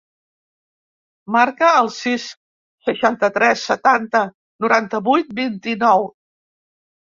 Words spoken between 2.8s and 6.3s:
seixanta-tres, setanta, noranta-vuit, vint-i-nou.